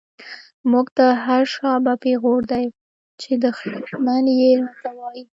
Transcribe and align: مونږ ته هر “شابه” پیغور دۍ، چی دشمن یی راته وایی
مونږ 0.69 0.87
ته 0.97 1.05
هر 1.25 1.43
“شابه” 1.55 1.93
پیغور 2.03 2.41
دۍ، 2.51 2.65
چی 3.21 3.31
دشمن 3.43 4.23
یی 4.39 4.49
راته 4.61 4.89
وایی 4.97 5.23